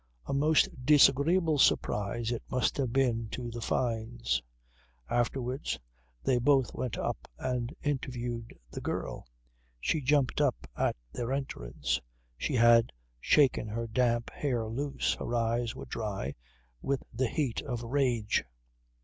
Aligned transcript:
A 0.25 0.33
most 0.33 0.83
disagreeable 0.83 1.59
surprise 1.59 2.31
it 2.31 2.41
must 2.49 2.75
have 2.77 2.91
been 2.91 3.27
to 3.33 3.51
the 3.51 3.61
Fynes. 3.61 4.41
Afterwards 5.07 5.77
they 6.23 6.39
both 6.39 6.73
went 6.73 6.97
up 6.97 7.27
and 7.37 7.71
interviewed 7.83 8.57
the 8.71 8.81
girl. 8.81 9.27
She 9.79 10.01
jumped 10.01 10.41
up 10.41 10.67
at 10.75 10.95
their 11.11 11.31
entrance. 11.31 12.01
She 12.35 12.55
had 12.55 12.91
shaken 13.19 13.67
her 13.67 13.85
damp 13.85 14.31
hair 14.31 14.65
loose; 14.67 15.13
her 15.19 15.35
eyes 15.35 15.75
were 15.75 15.85
dry 15.85 16.33
with 16.81 17.03
the 17.13 17.27
heat 17.27 17.61
of 17.61 17.83
rage. 17.83 18.43